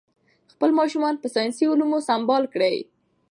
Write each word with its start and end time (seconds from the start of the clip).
خپل 0.53 0.69
ماشومان 0.79 1.15
په 1.19 1.27
ساینسي 1.35 1.65
علومو 1.71 1.99
سمبال 2.09 2.43
کړئ. 2.53 2.75